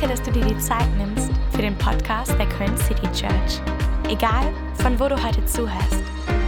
[0.00, 3.60] Danke, dass du dir die Zeit nimmst für den Podcast der Köln City Church.
[4.08, 6.02] Egal, von wo du heute zuhörst,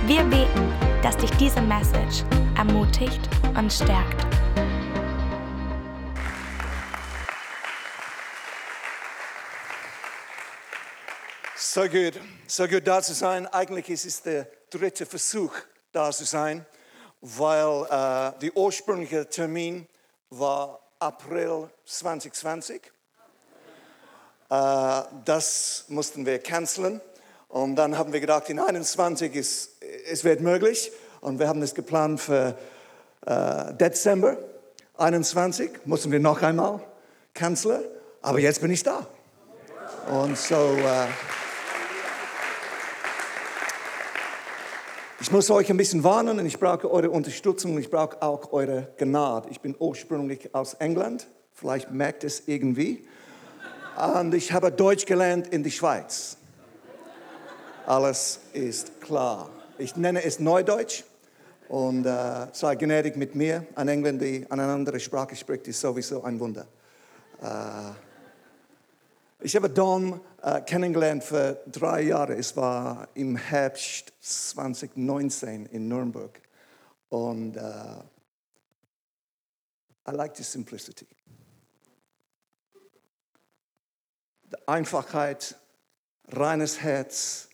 [0.07, 0.73] wir beten,
[1.03, 2.25] dass dich diese Message
[2.57, 3.21] ermutigt
[3.55, 4.25] und stärkt.
[11.55, 13.47] So gut, so gut da zu sein.
[13.49, 15.53] Eigentlich ist es der dritte Versuch,
[15.93, 16.65] da zu sein,
[17.21, 19.87] weil äh, der ursprüngliche Termin
[20.31, 22.91] war April 2020.
[24.53, 27.01] Äh, das mussten wir canceln.
[27.49, 29.71] Und dann haben wir gedacht, in 21 ist,
[30.11, 30.93] es wird möglich.
[31.23, 32.55] Und wir haben es geplant für
[33.25, 34.37] äh, Dezember
[34.99, 35.87] 21.
[35.87, 36.81] Mussten wir noch einmal
[37.33, 37.83] canceln.
[38.21, 39.07] Aber jetzt bin ich da.
[40.11, 40.55] Und so...
[40.55, 41.07] Äh,
[45.21, 48.53] Ich muss euch ein bisschen warnen und ich brauche eure Unterstützung und ich brauche auch
[48.53, 49.51] eure Gnade.
[49.51, 53.07] Ich bin ursprünglich aus England, vielleicht merkt es irgendwie.
[53.97, 56.37] Und ich habe Deutsch gelernt in der Schweiz.
[57.87, 59.51] Alles ist klar.
[59.79, 61.05] Ich nenne es Neudeutsch
[61.69, 63.67] und äh, sei gnädig mit mir.
[63.75, 66.67] Ein Engländer, der eine andere Sprache spricht, ist sowieso ein Wunder.
[67.43, 67.93] Äh,
[69.41, 72.35] ich habe Don äh, kennengelernt für drei Jahre.
[72.35, 76.41] Es war im Herbst 2019 in Nürnberg.
[77.09, 78.03] Und uh,
[80.09, 81.07] I like the simplicity.
[84.42, 85.57] Die Einfachheit,
[86.29, 87.49] reines Herz,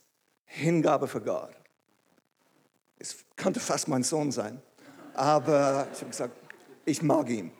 [0.45, 1.55] Hingabe für Gott.
[2.97, 4.61] Es könnte fast mein Sohn sein.
[5.13, 6.37] Aber ich habe gesagt,
[6.85, 7.51] ich mag ihn.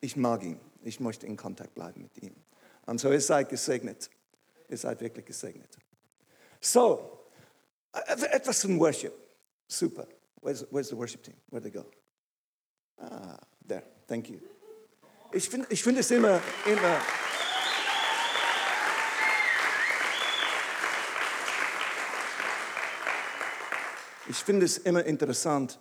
[0.00, 0.60] Ich mag ihn.
[0.82, 2.34] Ich möchte in Kontakt bleiben mit ihm.
[2.86, 4.08] Und so, ihr seid gesegnet.
[4.68, 5.76] Ihr seid wirklich gesegnet.
[6.60, 7.28] So,
[8.30, 9.12] etwas zum Worship.
[9.66, 10.06] Super.
[10.40, 11.34] Where's, where's the worship team?
[11.50, 11.84] Where'd they go?
[13.00, 13.82] Ah, there.
[14.06, 14.40] Thank you.
[15.32, 17.00] Ich finde ich find es immer, immer.
[24.28, 25.78] Ich finde es immer interessant,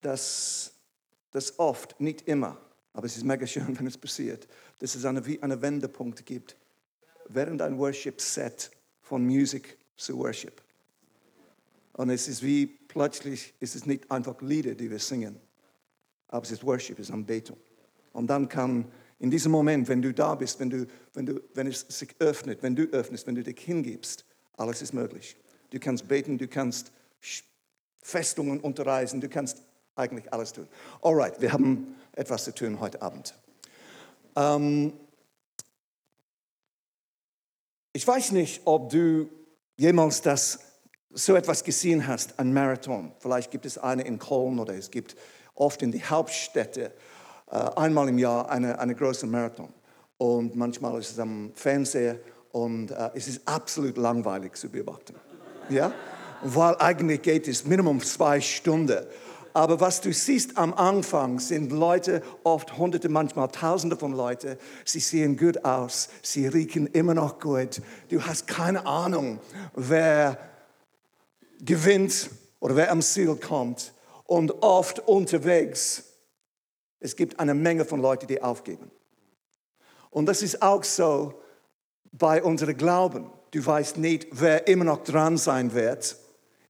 [0.00, 0.72] dass
[1.30, 2.60] das oft, nicht immer,
[2.92, 6.56] aber es ist mega schön, wenn es passiert, dass es eine, wie einen Wendepunkt gibt,
[7.28, 10.60] während ein Worship-Set von Musik zu Worship.
[11.92, 15.38] Und es ist wie plötzlich, es ist nicht einfach Lieder, die wir singen,
[16.28, 17.58] aber es ist Worship, es ist Anbetung.
[18.12, 18.90] Und dann kann
[19.20, 22.62] in diesem Moment, wenn du da bist, wenn, du, wenn, du, wenn es sich öffnet,
[22.62, 24.24] wenn du öffnest, wenn du dich hingibst,
[24.56, 25.36] alles ist möglich.
[25.70, 26.92] Du kannst beten, du kannst
[28.02, 29.62] Festungen unterreisen, du kannst
[29.96, 30.68] eigentlich alles tun.
[31.02, 33.34] Alright, wir haben etwas zu tun heute Abend.
[34.36, 34.92] Ähm,
[37.92, 39.28] ich weiß nicht, ob du
[39.76, 40.60] jemals das,
[41.10, 43.12] so etwas gesehen hast, ein Marathon.
[43.18, 45.16] Vielleicht gibt es eine in Köln oder es gibt
[45.54, 46.92] oft in die Hauptstädte
[47.50, 49.72] äh, einmal im Jahr eine, eine große Marathon.
[50.18, 52.18] Und manchmal ist es am Fernseher
[52.52, 55.14] und äh, es ist absolut langweilig zu beobachten.
[55.70, 55.92] Ja?
[56.42, 59.04] Weil eigentlich geht es Minimum zwei Stunden.
[59.54, 64.56] Aber was du siehst am Anfang sind Leute, oft Hunderte, manchmal Tausende von Leuten.
[64.84, 67.82] Sie sehen gut aus, sie riechen immer noch gut.
[68.08, 69.40] Du hast keine Ahnung,
[69.74, 70.38] wer
[71.60, 73.94] gewinnt oder wer am Ziel kommt.
[74.24, 76.04] Und oft unterwegs,
[77.00, 78.92] es gibt eine Menge von Leuten, die aufgeben.
[80.10, 81.42] Und das ist auch so
[82.12, 83.28] bei unserem Glauben.
[83.50, 86.16] Du weißt nicht, wer immer noch dran sein wird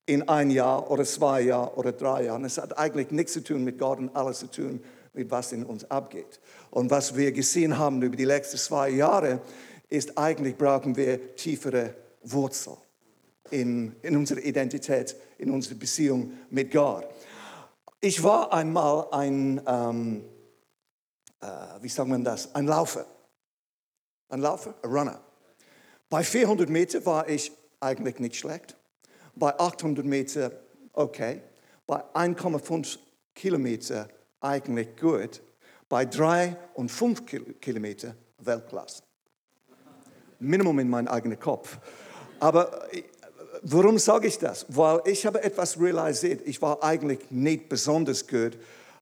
[0.08, 2.44] in ein Jahr oder zwei Jahren oder drei Jahren.
[2.46, 4.82] Es hat eigentlich nichts zu tun mit Gott und alles zu tun
[5.12, 6.40] mit was in uns abgeht.
[6.70, 9.42] Und was wir gesehen haben über die letzten zwei Jahre,
[9.90, 12.78] ist eigentlich brauchen wir tiefere Wurzeln
[13.50, 17.06] in, in unserer Identität, in unserer Beziehung mit Gott.
[18.00, 20.24] Ich war einmal ein, ähm,
[21.40, 21.46] äh,
[21.82, 23.04] wie sagt man das, ein Laufer.
[24.30, 25.20] Ein Laufer, ein Runner.
[26.08, 28.77] Bei 400 Meter war ich eigentlich nicht schlecht
[29.38, 30.52] bei 800 Meter
[30.92, 31.40] okay,
[31.86, 32.98] bei 1,5
[33.34, 34.08] Kilometer
[34.40, 35.40] eigentlich gut,
[35.88, 37.24] bei 3 und 5
[37.60, 39.02] Kilometer Weltklasse.
[40.40, 41.78] Minimum in meinem eigenen Kopf.
[42.38, 43.02] Aber äh,
[43.62, 44.66] warum sage ich das?
[44.68, 46.42] Weil ich habe etwas realisiert.
[46.46, 48.56] Ich war eigentlich nicht besonders gut.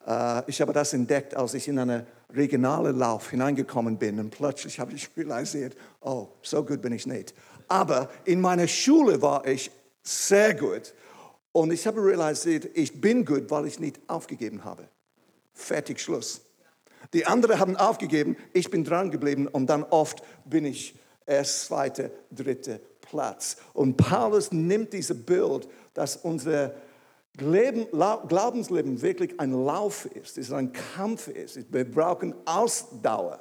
[0.07, 4.81] Äh, ich habe das entdeckt, als ich in einen regionalen Lauf hineingekommen bin und plötzlich
[4.81, 7.35] habe ich realisiert, oh, so gut bin ich nicht.
[7.69, 9.71] Aber in meiner Schule war ich
[10.07, 10.95] sehr gut.
[11.53, 14.89] Und ich habe realisiert, ich bin gut, weil ich nicht aufgegeben habe.
[15.55, 16.43] Fertig, Schluss.
[17.13, 22.11] Die anderen haben aufgegeben, ich bin dran geblieben und dann oft bin ich erst zweiter,
[22.31, 23.57] dritter Platz.
[23.73, 26.75] Und Paulus nimmt dieses Bild, dass unser
[27.39, 31.73] Leben, Glaubensleben wirklich ein Lauf ist, ist ein Kampf ist.
[31.73, 33.41] Wir brauchen Ausdauer.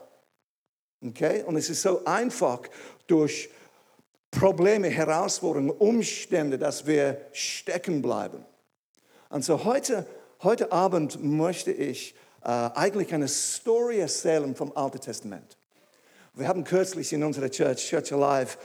[1.04, 1.44] Okay?
[1.44, 2.62] Und es ist so einfach
[3.08, 3.50] durch
[4.36, 8.46] Probleme, Herausforderungen, Umstände, dass wir stecken bleiben.
[9.30, 10.06] Und so heute,
[10.44, 15.58] heute Abend möchte ich äh, eigentlich eine Story erzählen vom Alten Testament.
[16.34, 18.58] Wir haben kürzlich in unserer Church, Church Alive,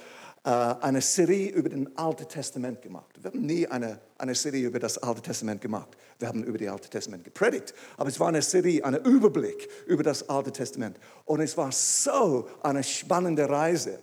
[0.42, 3.14] äh, eine Serie über das Alte Testament gemacht.
[3.22, 5.96] Wir haben nie eine, eine Serie über das Alte Testament gemacht.
[6.18, 7.74] Wir haben über das Alte Testament gepredigt.
[7.96, 10.98] Aber es war eine Serie, ein Überblick über das Alte Testament.
[11.26, 14.00] Und es war so eine spannende Reise,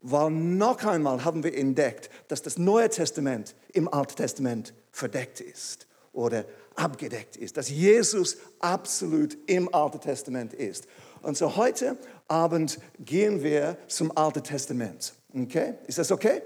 [0.00, 5.86] weil noch einmal haben wir entdeckt, dass das Neue Testament im Alten Testament verdeckt ist
[6.12, 6.44] oder
[6.74, 10.86] abgedeckt ist, dass Jesus absolut im Alten Testament ist.
[11.22, 11.98] Und so heute
[12.28, 15.12] Abend gehen wir zum Alten Testament.
[15.34, 15.74] Okay?
[15.86, 16.42] Ist das okay?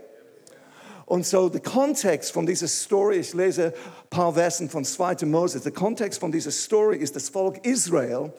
[1.07, 5.27] Und so der Kontext von dieser Story, ich lese ein paar Versen von 2.
[5.27, 8.33] Moses, der Kontext von dieser Story ist, das Volk Israel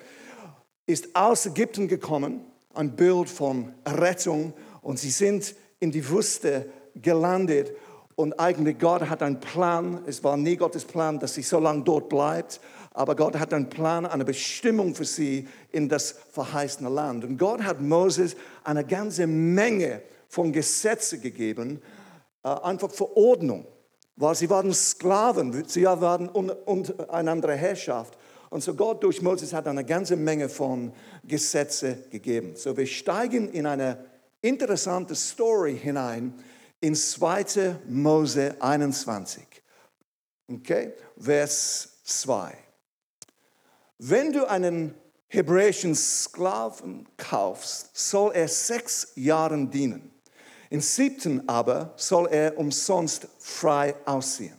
[0.87, 2.41] ist aus Ägypten gekommen,
[2.73, 4.53] ein Bild von Rettung
[4.85, 7.73] und sie sind in die Wüste gelandet
[8.13, 11.81] und eigentlich Gott hat einen Plan, es war nie Gottes Plan, dass sie so lange
[11.81, 12.61] dort bleibt,
[12.93, 17.25] aber Gott hat einen Plan, eine Bestimmung für sie in das verheißene Land.
[17.25, 21.81] Und Gott hat Moses eine ganze Menge von Gesetzen gegeben,
[22.43, 23.65] äh, einfach Verordnung,
[24.15, 28.19] weil sie waren Sklaven, sie waren unter eine andere Herrschaft.
[28.51, 30.93] Und so Gott durch Moses hat eine ganze Menge von
[31.23, 32.51] Gesetzen gegeben.
[32.55, 33.97] So wir steigen in eine
[34.45, 36.33] interessante Story hinein
[36.79, 37.79] in 2.
[37.87, 39.43] Mose 21.
[40.47, 42.55] Okay, Vers 2.
[43.97, 44.93] Wenn du einen
[45.27, 50.11] hebräischen Sklaven kaufst, soll er sechs Jahre dienen.
[50.69, 54.57] Im siebten aber soll er umsonst frei ausziehen.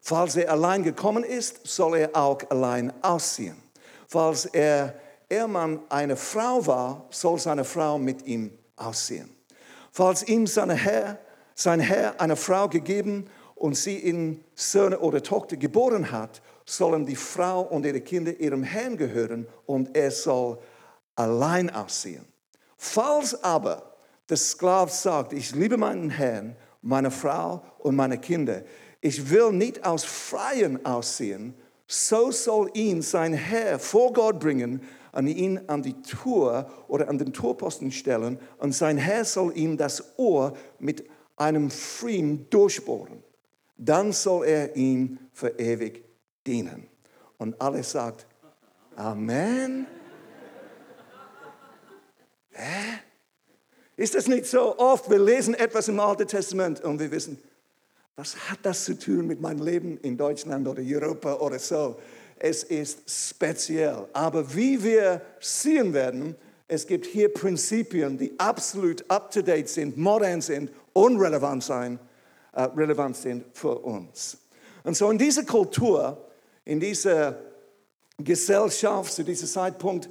[0.00, 3.56] Falls er allein gekommen ist, soll er auch allein ausziehen.
[4.08, 4.94] Falls er
[5.28, 9.30] Ehemann eine Frau war, soll seine Frau mit ihm ausziehen.
[9.92, 11.18] Falls ihm seine Herr,
[11.54, 17.16] sein Herr eine Frau gegeben und sie in Söhne oder Tochter geboren hat, sollen die
[17.16, 20.58] Frau und ihre Kinder ihrem Herrn gehören und er soll
[21.14, 22.26] allein aussehen.
[22.76, 23.96] Falls aber
[24.28, 28.62] der Sklave sagt, ich liebe meinen Herrn, meine Frau und meine Kinder,
[29.00, 31.54] ich will nicht aus Freien aussehen,
[31.86, 34.82] so soll ihn sein Herr vor Gott bringen,
[35.16, 39.76] an ihn an die Tür oder an den Torposten stellen und sein Herr soll ihm
[39.76, 43.22] das Ohr mit einem Pfriem durchbohren.
[43.78, 46.04] Dann soll er ihm für ewig
[46.46, 46.88] dienen.
[47.38, 48.26] Und alle sagt,
[48.94, 49.86] Amen.
[52.50, 53.00] Hä?
[53.96, 55.10] Ist das nicht so oft?
[55.10, 57.38] Wir lesen etwas im Alten Testament und wir wissen,
[58.16, 61.98] was hat das zu tun mit meinem Leben in Deutschland oder Europa oder so?
[62.38, 64.06] Es ist speziell.
[64.12, 66.36] Aber wie wir sehen werden,
[66.68, 71.98] es gibt hier Prinzipien, die absolut up-to-date sind, modern sind, unrelevant sein,
[72.52, 74.38] äh, relevant sind für uns.
[74.84, 76.26] Und so in dieser Kultur
[76.66, 77.36] in dieser
[78.18, 80.10] Gesellschaft zu diesem Zeitpunkt,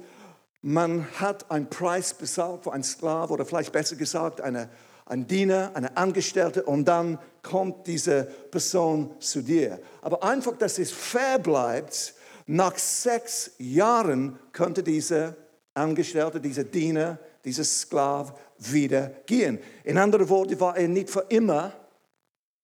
[0.62, 4.68] man hat einen Preis bezahlt für einen Sklav oder vielleicht besser gesagt eine,
[5.04, 9.78] ein Diener, eine Angestellte und dann kommt diese Person zu dir.
[10.02, 12.14] Aber einfach, dass es fair bleibt,
[12.46, 15.36] nach sechs Jahren könnte dieser
[15.74, 19.58] Angestellte, dieser Diener, dieser Sklav wieder gehen.
[19.84, 21.72] In anderen Worten war er nicht für immer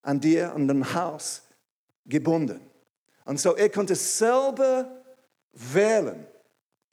[0.01, 1.43] an dir, an dem Haus
[2.05, 2.59] gebunden.
[3.25, 5.03] Und so, er konnte selber
[5.53, 6.27] wählen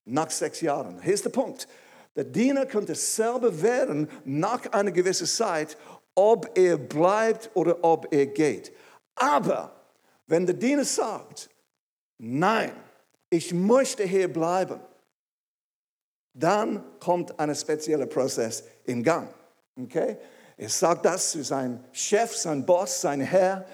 [0.04, 1.00] nach sechs Jahren.
[1.02, 1.66] Hier ist der Punkt.
[2.16, 5.76] Der Diener konnte selber wählen nach einer gewissen Zeit,
[6.14, 8.73] ob er bleibt oder ob er geht.
[9.14, 9.75] Aber
[10.26, 11.50] wenn der Diener sagt,
[12.21, 12.73] nein,
[13.31, 14.81] ich möchte hier bleiben,
[16.33, 19.33] dann kommt ein spezieller Prozess in Gang.
[19.77, 20.17] Okay?
[20.57, 23.67] Er sagt das zu seinem Chef, seinem Boss, seinem Herr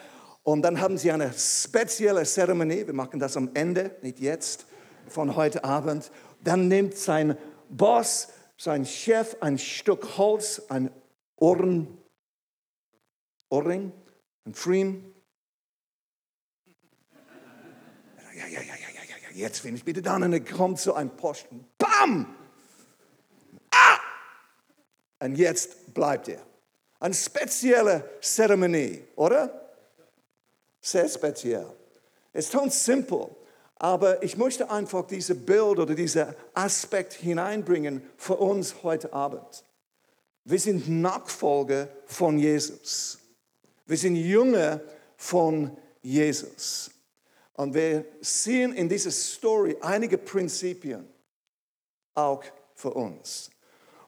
[0.42, 4.66] und dann haben sie eine spezielle Zeremonie, wir machen das am Ende, nicht jetzt,
[5.08, 6.12] von heute Abend.
[6.44, 7.36] Dann nimmt sein
[7.68, 10.90] Boss, sein Chef ein Stück Holz, ein
[11.36, 11.98] Ohrring,
[13.50, 15.12] ein Friem.
[18.36, 20.16] Ja, ja, ja, ja, ja, ja, jetzt bin ich bitte da.
[20.16, 21.66] Und er kommt zu einem Posten.
[21.78, 22.36] Bam!
[23.70, 23.98] Ah!
[25.20, 26.42] Und jetzt bleibt er.
[27.00, 29.70] Eine spezielle Zeremonie, oder?
[30.82, 31.66] Sehr speziell.
[32.34, 33.28] Es ganz simpel,
[33.76, 39.64] aber ich möchte einfach dieses Bild oder diesen Aspekt hineinbringen für uns heute Abend.
[40.44, 43.18] Wir sind Nachfolger von Jesus.
[43.86, 44.82] Wir sind Jünger
[45.16, 46.90] von Jesus.
[47.56, 51.08] Und wir sehen in dieser Story einige Prinzipien
[52.14, 52.44] auch
[52.74, 53.50] für uns.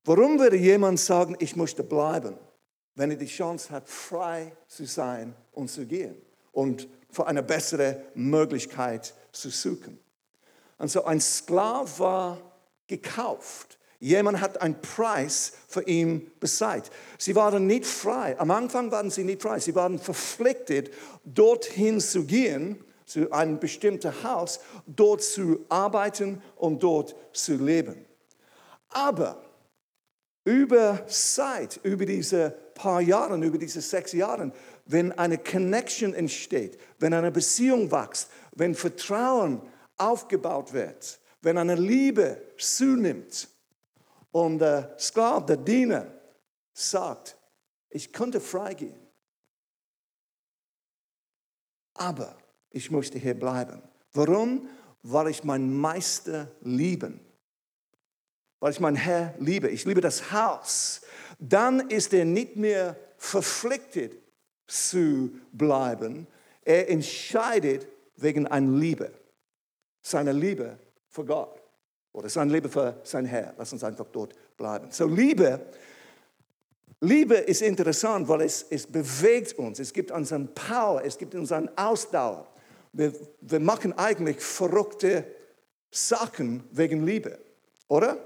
[0.04, 2.36] Warum würde jemand sagen, ich möchte bleiben,
[2.94, 6.16] wenn er die Chance hat, frei zu sein und zu gehen
[6.52, 9.98] und für eine bessere Möglichkeit zu suchen?
[10.76, 12.38] Und so ein Sklav war
[12.86, 13.78] gekauft.
[13.98, 16.90] Jemand hat einen Preis für ihn bezahlt.
[17.16, 18.38] Sie waren nicht frei.
[18.38, 19.58] Am Anfang waren sie nicht frei.
[19.58, 20.92] Sie waren verpflichtet,
[21.24, 28.04] dorthin zu gehen, zu einem bestimmten Haus, dort zu arbeiten und dort zu leben.
[28.90, 29.42] Aber
[30.44, 34.52] über Zeit, über diese paar Jahre, über diese sechs Jahre,
[34.86, 39.60] wenn eine Connection entsteht, wenn eine Beziehung wächst, wenn Vertrauen
[39.96, 43.48] aufgebaut wird, wenn eine Liebe zunimmt
[44.32, 46.06] und der Sklave, der Diener
[46.72, 47.36] sagt,
[47.90, 48.98] ich könnte freigehen,
[51.94, 52.36] aber
[52.70, 53.82] ich möchte hier bleiben.
[54.12, 54.68] Warum?
[55.02, 57.12] Weil ich meinen Meister liebe.
[58.60, 59.68] Weil ich meinen Herr liebe.
[59.68, 61.02] Ich liebe das Haus.
[61.38, 64.18] Dann ist er nicht mehr verpflichtet
[64.66, 66.26] zu bleiben.
[66.64, 69.12] Er entscheidet wegen einer Liebe
[70.02, 71.62] seine Liebe für Gott
[72.12, 73.54] oder seine Liebe für sein Herr.
[73.56, 74.90] Lass uns einfach dort bleiben.
[74.90, 75.60] So Liebe,
[77.00, 79.78] Liebe ist interessant, weil es, es bewegt uns.
[79.78, 82.46] Es gibt uns eine Power, es gibt uns eine Ausdauer.
[82.92, 85.24] Wir, wir machen eigentlich verrückte
[85.90, 87.38] Sachen wegen Liebe,
[87.88, 88.18] oder?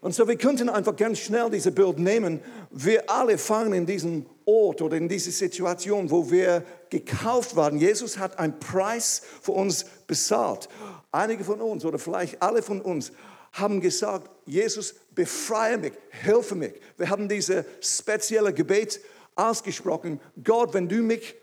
[0.00, 2.40] Und so, wir könnten einfach ganz schnell dieses Bild nehmen.
[2.70, 7.78] Wir alle fangen in diesem Ort oder in dieser Situation, wo wir gekauft waren.
[7.78, 10.70] Jesus hat einen Preis für uns bezahlt.
[11.12, 13.12] Einige von uns oder vielleicht alle von uns
[13.52, 16.74] haben gesagt, Jesus, befreie mich, hilfe mich.
[16.96, 19.00] Wir haben dieses spezielle Gebet
[19.34, 20.20] ausgesprochen.
[20.42, 21.34] Gott, wenn du mich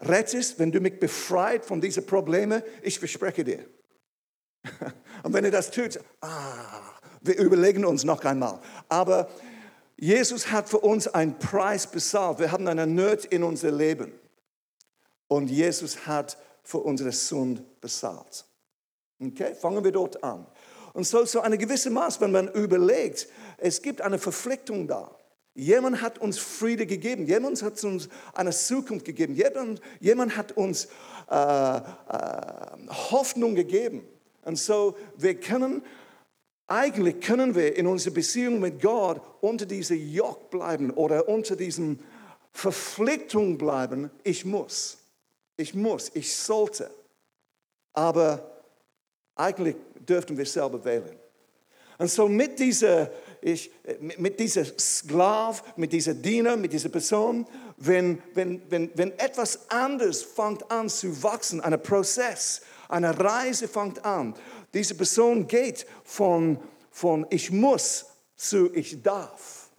[0.00, 3.64] rettest, wenn du mich befreit von diesen Problemen, ich verspreche dir.
[5.22, 6.80] Und wenn er das tut, ah,
[7.20, 8.60] wir überlegen uns noch einmal.
[8.88, 9.28] Aber
[9.96, 12.38] Jesus hat für uns einen Preis bezahlt.
[12.38, 14.12] Wir haben eine Not in unser Leben.
[15.28, 18.44] Und Jesus hat für unsere Sünde bezahlt.
[19.22, 20.46] Okay, fangen wir dort an.
[20.92, 23.28] Und so, so eine gewisse Maß, wenn man überlegt,
[23.58, 25.14] es gibt eine Verpflichtung da.
[25.54, 30.86] Jemand hat uns Friede gegeben, jemand hat uns eine Zukunft gegeben, jemand, jemand hat uns
[31.30, 31.80] äh, äh,
[33.10, 34.02] Hoffnung gegeben.
[34.44, 35.82] Und so, wir können
[36.70, 41.98] eigentlich können wir in unserer Beziehung mit Gott unter diesem Joch bleiben oder unter diesem
[42.52, 44.08] Verpflichtung bleiben.
[44.22, 44.98] Ich muss,
[45.56, 46.88] ich muss, ich sollte.
[47.92, 48.62] Aber
[49.34, 51.16] eigentlich dürften wir selber wählen.
[51.98, 53.10] Und so mit dieser,
[53.42, 53.70] ich,
[54.18, 60.22] mit dieser Sklav, mit dieser Diener, mit dieser Person, wenn, wenn, wenn, wenn etwas anderes
[60.22, 64.34] fängt an zu wachsen, ein Prozess, eine Reise fängt an,
[64.74, 66.58] diese Person geht von,
[66.90, 68.06] von ich muss
[68.36, 69.70] zu ich darf.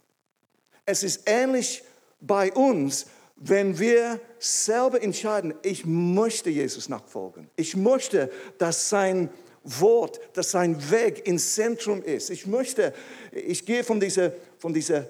[0.84, 1.82] Es ist ähnlich
[2.20, 7.50] bei uns, wenn wir selber entscheiden, ich möchte Jesus nachfolgen.
[7.56, 9.30] Ich möchte, dass sein
[9.64, 12.30] Wort, dass sein Weg ins Zentrum ist.
[12.30, 12.92] Ich möchte,
[13.30, 15.06] ich gehe von dieser, von dieser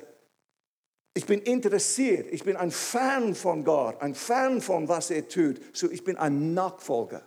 [1.14, 5.61] ich bin interessiert, ich bin ein Fan von Gott, ein Fan von was er tut.
[5.75, 7.23] So, ich bin ein Nachfolger.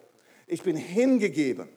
[0.48, 1.70] Ich bin hingegeben.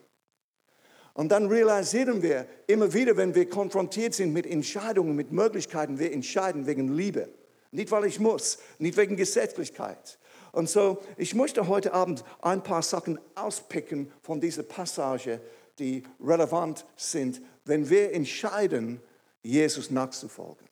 [1.13, 6.13] Und dann realisieren wir immer wieder, wenn wir konfrontiert sind mit Entscheidungen, mit Möglichkeiten, wir
[6.13, 7.29] entscheiden wegen Liebe.
[7.73, 10.19] Nicht, weil ich muss, nicht wegen Gesetzlichkeit.
[10.59, 15.41] Und so, ich möchte heute Abend ein paar Sachen auspicken von dieser Passage,
[15.79, 19.01] die relevant sind, wenn wir entscheiden,
[19.41, 20.67] Jesus nachzufolgen.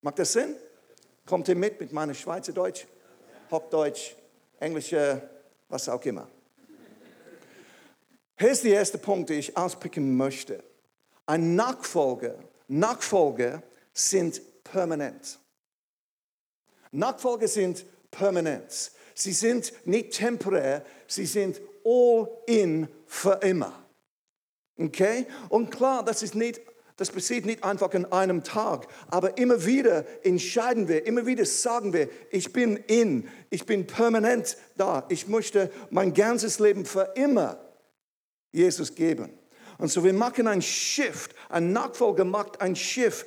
[0.00, 0.54] Macht das Sinn?
[1.26, 2.86] Kommt ihr mit mit meinem Schweizerdeutsch,
[3.50, 4.14] Hochdeutsch,
[4.60, 5.28] Englische,
[5.68, 6.28] was auch immer?
[8.38, 10.62] Hier ist der erste Punkt, den ich auspicken möchte.
[11.26, 12.36] Ein Nachfolger,
[12.68, 13.60] Nachfolger
[13.92, 15.40] sind permanent.
[16.92, 18.92] Nachfolger sind permanent.
[19.20, 23.72] Sie sind nicht temporär, sie sind all in für immer.
[24.78, 25.26] Okay?
[25.48, 26.60] Und klar, das ist nicht
[27.00, 31.94] das passiert nicht einfach an einem Tag, aber immer wieder entscheiden wir, immer wieder sagen
[31.94, 37.58] wir, ich bin in, ich bin permanent da, ich möchte mein ganzes Leben für immer
[38.52, 39.30] Jesus geben.
[39.78, 43.24] Und so wir machen ein Shift, ein Nachfolger macht ein Shift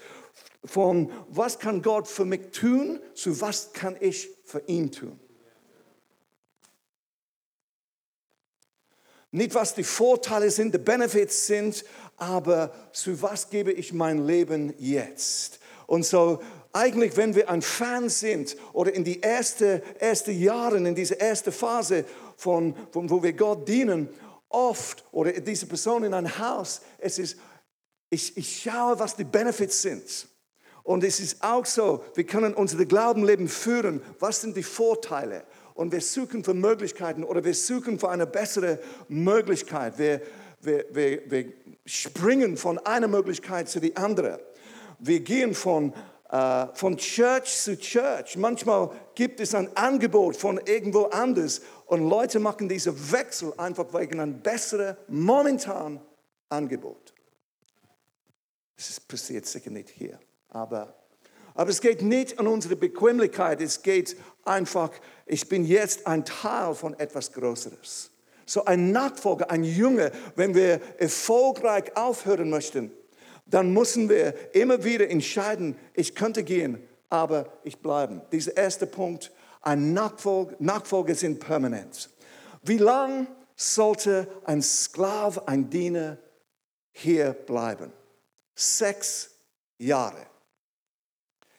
[0.64, 5.20] von was kann Gott für mich tun zu was kann ich für ihn tun.
[9.34, 11.84] Nicht was die Vorteile sind, die Benefits sind,
[12.18, 15.60] aber zu was gebe ich mein Leben jetzt?
[15.88, 16.40] Und so
[16.72, 21.52] eigentlich, wenn wir ein Fan sind oder in die ersten erste Jahre, in diese erste
[21.52, 22.06] Phase,
[22.38, 24.08] von, von, wo wir Gott dienen,
[24.50, 27.40] oft oder diese Person in ein Haus, es ist,
[28.12, 30.28] ich, ich schaue, was die Benefits sind.
[30.84, 34.00] Und es ist auch so, wir können unser Glaubenleben führen.
[34.20, 35.44] Was sind die Vorteile?
[35.74, 39.98] Und wir suchen für Möglichkeiten oder wir suchen für eine bessere Möglichkeit.
[39.98, 40.22] Wir,
[40.62, 41.54] wir, wir, wir
[41.86, 44.40] springen von einer Möglichkeit zu die andere.
[45.00, 45.94] Wir gehen von,
[46.30, 48.38] äh, von Church zu Church.
[48.38, 54.20] Manchmal gibt es ein Angebot von irgendwo anders und Leute machen diesen Wechsel einfach wegen
[54.20, 56.00] einem besseren, momentan
[56.50, 57.14] Angebot.
[58.76, 60.96] Das passiert sicher nicht hier, aber,
[61.54, 64.92] aber es geht nicht an unsere Bequemlichkeit, es geht einfach,
[65.26, 68.12] ich bin jetzt ein Teil von etwas Größeres.
[68.46, 72.92] So ein Nachfolger, ein Junge, wenn wir erfolgreich aufhören möchten,
[73.46, 78.26] dann müssen wir immer wieder entscheiden, ich könnte gehen, aber ich bleibe.
[78.32, 82.10] Dieser erste Punkt, ein Nachfolger, Nachfolger sind permanent.
[82.64, 86.18] Wie lange sollte ein Sklave, ein Diener
[86.92, 87.92] hier bleiben?
[88.56, 89.32] Sechs
[89.78, 90.33] Jahre.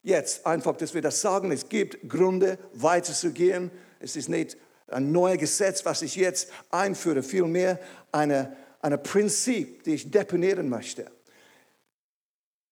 [0.04, 3.70] Jetzt einfach, dass wir das sagen, es gibt Gründe, weiterzugehen.
[4.00, 7.80] Es ist nicht ein neues Gesetz, was ich jetzt einführe, vielmehr
[8.12, 11.10] eine, ein Prinzip, die ich deponieren möchte.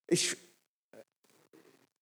[0.06, 0.36] Ich,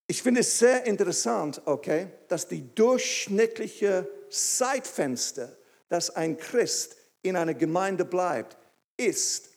[0.05, 5.55] ich finde es sehr interessant, okay, dass die durchschnittliche Zeitfenster,
[5.87, 8.57] dass ein Christ in einer Gemeinde bleibt,
[8.97, 9.47] ist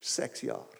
[0.00, 0.75] sechs Jahre.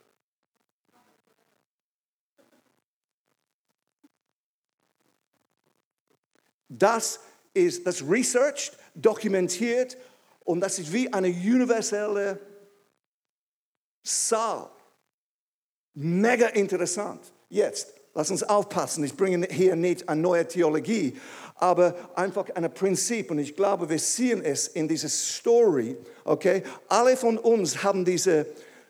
[6.69, 7.21] Das
[7.55, 9.97] ist das researched, dokumentiert
[10.45, 12.39] und das ist wie eine universelle
[14.03, 14.71] Zahl.
[15.95, 17.33] Mega interessant.
[17.49, 19.05] Jetzt, lass uns aufpassen.
[19.05, 21.19] Ich bringe hier nicht eine neue Theologie,
[21.55, 23.31] aber einfach ein Prinzip.
[23.31, 25.97] Und ich glaube, wir sehen es in dieser Story.
[26.25, 28.47] Okay, alle von uns haben diese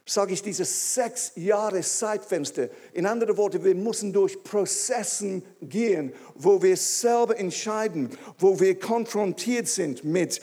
[0.09, 2.69] sage ich, dieses sechs Jahre Zeitfenster.
[2.93, 9.67] In anderen Worten, wir müssen durch Prozessen gehen, wo wir selber entscheiden, wo wir konfrontiert
[9.67, 10.41] sind mit,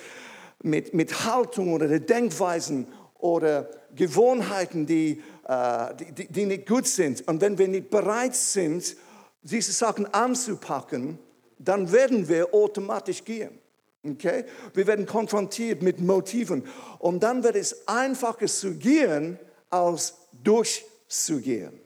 [0.61, 2.87] mit, mit Haltung oder Denkweisen
[3.19, 7.25] oder Gewohnheiten, die, äh, die, die nicht gut sind.
[7.25, 8.97] Und wenn wir nicht bereit sind,
[9.43, 11.19] diese Sachen anzupacken,
[11.57, 13.59] dann werden wir automatisch gehen.
[14.05, 14.43] Okay?
[14.73, 16.67] Wir werden konfrontiert mit Motiven.
[16.99, 19.39] Und dann wird es einfacher zu gehen,
[19.73, 21.79] als durchzugehen.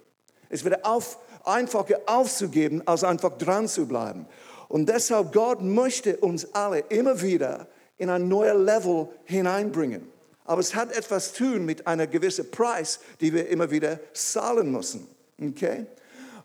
[0.50, 4.28] Es wird auf, einfacher aufzugeben, als einfach dran zu bleiben.
[4.68, 10.08] Und deshalb, Gott möchte uns alle immer wieder in ein neues Level hineinbringen.
[10.44, 14.72] Aber es hat etwas zu tun mit einer gewissen Preis, die wir immer wieder zahlen
[14.72, 15.08] müssen.
[15.42, 15.86] Okay?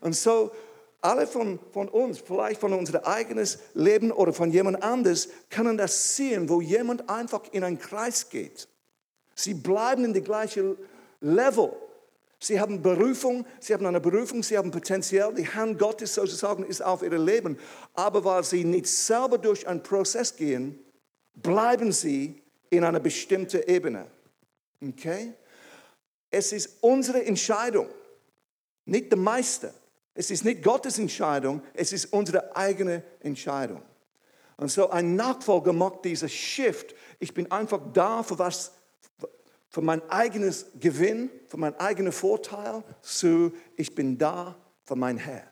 [0.01, 0.51] Und so,
[1.01, 6.15] alle von, von uns, vielleicht von unserem eigenen Leben oder von jemand anders, können das
[6.15, 8.69] sehen, wo jemand einfach in einen Kreis geht.
[9.35, 10.77] Sie bleiben in die gleiche
[11.23, 11.71] Level.
[12.39, 15.33] Sie haben Berufung, sie haben eine Berufung, sie haben Potenzial.
[15.33, 17.57] Die Hand Gottes sozusagen ist auf ihrem Leben.
[17.93, 20.77] Aber weil sie nicht selber durch einen Prozess gehen,
[21.35, 24.07] bleiben sie in einer bestimmten Ebene.
[24.85, 25.33] Okay?
[26.29, 27.87] Es ist unsere Entscheidung,
[28.85, 29.73] nicht der Meister.
[30.13, 33.81] Es ist nicht Gottes Entscheidung, es ist unsere eigene Entscheidung.
[34.57, 36.93] Und so ein Nachfolger macht dieser Shift.
[37.19, 38.73] Ich bin einfach da für was
[39.73, 44.55] für mein eigenes Gewinn, für meinen eigenen Vorteil zu, ich bin da
[44.85, 45.51] für mein Herr.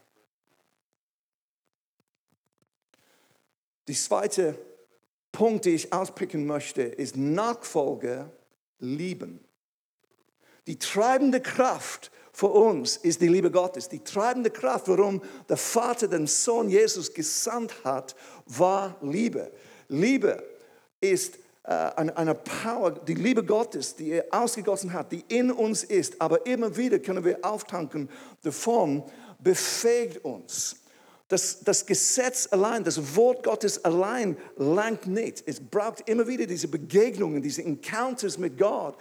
[3.88, 4.60] Die zweite
[5.32, 8.30] Punkt, den ich auspicken möchte, ist Nachfolge
[8.78, 9.44] lieben.
[10.68, 13.90] Die treibende Kraft für uns ist die Liebe Gottes.
[13.90, 19.52] Die treibende Kraft, warum der Vater den Sohn Jesus gesandt hat, war Liebe.
[19.88, 20.44] Liebe
[21.00, 26.20] ist äh, eine Power, die Liebe Gottes, die er ausgegossen hat, die in uns ist,
[26.20, 28.10] aber immer wieder können wir auftanken
[28.42, 29.04] davon,
[29.40, 30.78] befähigt uns.
[31.28, 35.44] Das, das Gesetz allein, das Wort Gottes allein langt nicht.
[35.46, 38.98] Es braucht immer wieder diese Begegnungen, diese Encounters mit Gott,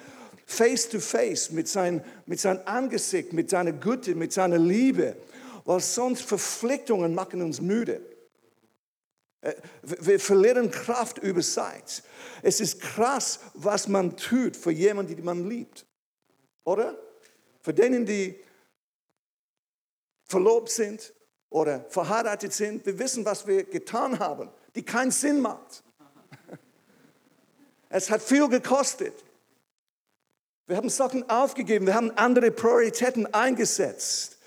[0.46, 5.16] face to face, mit, sein, mit seinem Angesicht, mit seiner Güte, mit seiner Liebe,
[5.64, 8.00] weil sonst Verpflichtungen machen uns müde.
[9.40, 12.02] Äh, wir verlieren Kraft über Zeit.
[12.42, 15.86] Es ist krass, was man tut für jemanden, den man liebt.
[16.64, 16.98] Oder?
[17.62, 18.38] Für denen, die
[20.24, 21.12] verlobt sind
[21.48, 25.82] oder verheiratet sind, wir wissen, was wir getan haben, die keinen Sinn macht.
[27.92, 29.14] Es hat viel gekostet.
[30.68, 34.38] Wir haben Sachen aufgegeben, wir haben andere Prioritäten eingesetzt.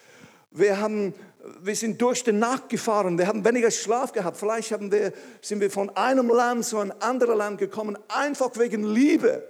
[0.49, 1.13] Wir haben
[1.62, 5.60] wir sind durch die Nacht gefahren, wir haben weniger Schlaf gehabt, vielleicht haben wir, sind
[5.60, 9.43] wir von einem Land zu einem anderen Land gekommen, einfach wegen Liebe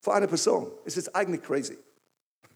[0.00, 0.70] für eine Person.
[0.84, 1.78] Es ist eigentlich crazy.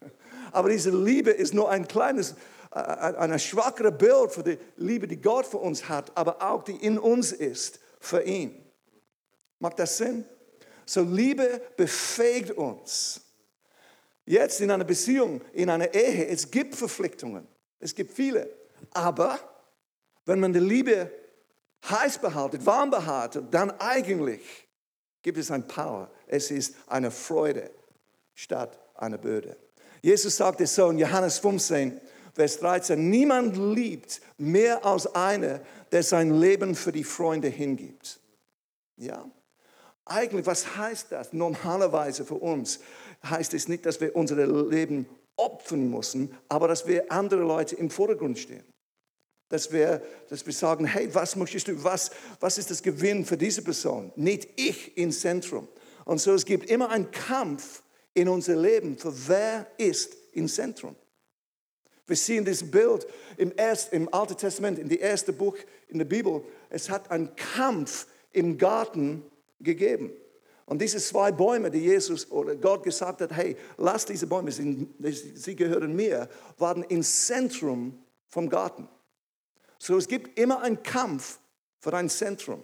[0.52, 2.34] Aber diese Liebe ist nur ein kleines,
[2.72, 6.76] äh, ein schwachere Bild für die Liebe, die Gott für uns hat, aber auch die
[6.76, 8.64] in uns ist für ihn.
[9.60, 10.24] Macht das Sinn?
[10.84, 13.20] So Liebe befähigt uns.
[14.24, 17.46] Jetzt in einer Beziehung, in einer Ehe, es gibt Verpflichtungen.
[17.80, 18.48] Es gibt viele.
[18.92, 19.38] Aber
[20.24, 21.10] wenn man die Liebe
[21.88, 24.68] heiß behaltet, warm behaltet, dann eigentlich
[25.22, 26.10] gibt es ein Power.
[26.26, 27.70] Es ist eine Freude
[28.34, 29.56] statt einer Bürde.
[30.02, 32.00] Jesus sagte so in Johannes 15,
[32.34, 35.60] Vers 13, niemand liebt mehr als einer,
[35.90, 38.20] der sein Leben für die Freunde hingibt.
[38.96, 39.28] Ja?
[40.04, 41.32] Eigentlich, was heißt das?
[41.32, 42.78] Normalerweise für uns
[43.24, 45.06] heißt es nicht, dass wir unser Leben
[45.38, 48.64] opfern müssen, aber dass wir andere Leute im Vordergrund stehen.
[49.48, 53.38] Dass wir, dass wir sagen, hey, was möchtest du, was, was ist das Gewinn für
[53.38, 54.12] diese Person?
[54.16, 55.68] Nicht ich im Zentrum.
[56.04, 60.94] Und so, es gibt immer einen Kampf in unser Leben für wer ist im Zentrum.
[62.06, 65.56] Wir sehen dieses Bild im, Erst, im Alten Testament, in dem ersten Buch
[65.88, 66.42] in der Bibel.
[66.70, 69.22] Es hat einen Kampf im Garten
[69.60, 70.12] gegeben.
[70.68, 75.56] Und diese zwei Bäume, die Jesus oder Gott gesagt hat, hey, lass diese Bäume, sie
[75.56, 76.28] gehören mir,
[76.58, 78.86] waren im Zentrum vom Garten.
[79.78, 81.38] So es gibt immer einen Kampf
[81.80, 82.62] für dein Zentrum.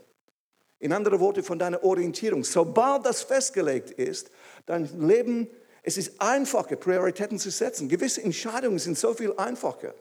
[0.81, 2.45] In anderen Worten, von deiner Orientierung.
[2.45, 4.31] Sobald das festgelegt ist,
[4.67, 5.49] dein Leben,
[5.83, 7.89] es ist einfacher, Prioritäten zu setzen.
[7.89, 9.95] Gewisse Entscheidungen sind so viel einfacher.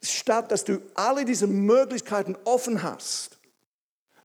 [0.00, 3.40] Statt dass du alle diese Möglichkeiten offen hast,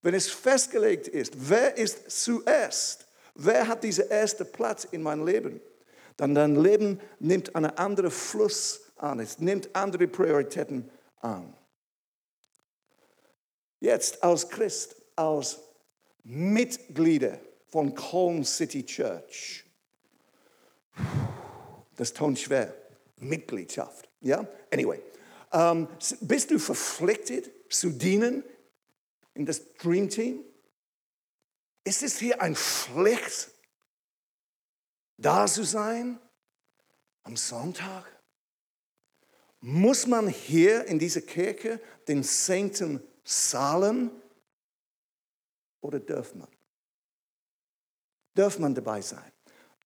[0.04, 3.07] wenn es festgelegt ist, wer ist zuerst,
[3.40, 5.62] Wer hat diesen ersten Platz in meinem Leben?
[6.18, 10.90] Dann dein Leben nimmt einen anderen Fluss an, es nimmt andere Prioritäten
[11.22, 11.54] an.
[13.80, 15.60] Jetzt als Christ, als
[16.24, 19.64] Mitglieder von Colm City Church.
[21.96, 22.74] Das tont schwer.
[23.18, 24.10] Mitgliedschaft.
[24.22, 24.48] Ja?
[24.74, 25.00] Anyway.
[25.52, 25.88] Um,
[26.22, 28.44] bist du verpflichtet zu dienen
[29.36, 30.44] in das Dream Team?
[31.88, 33.50] Ist es hier ein Pflicht,
[35.16, 36.20] da zu sein
[37.24, 38.04] am Sonntag?
[39.62, 44.12] Muss man hier in dieser Kirche den Zehnten zahlen
[45.80, 46.50] oder darf man?
[48.34, 49.32] Darf man dabei sein?